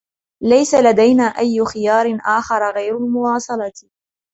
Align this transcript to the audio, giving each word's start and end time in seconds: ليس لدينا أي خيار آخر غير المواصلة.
ليس 0.43 0.75
لدينا 0.75 1.23
أي 1.23 1.65
خيار 1.65 2.17
آخر 2.25 2.75
غير 2.75 2.97
المواصلة. 2.97 3.71